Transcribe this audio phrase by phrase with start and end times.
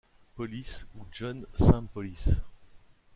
[0.35, 2.41] Polis, ou John Sainpolis.